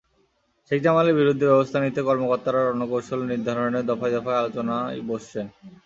শেখ 0.71 0.79
জামালের 0.85 1.17
বিরুদ্ধে 1.19 1.45
ব্যবস্থা 1.45 1.77
নিতে 1.79 2.01
কর্মকর্তারা 2.07 2.59
রণকৌশল 2.61 3.19
নির্ধারণে 3.31 3.79
দফায় 3.89 4.13
দফায় 4.15 4.39
আলোচনায় 4.41 4.99
বসছেন। 5.09 5.45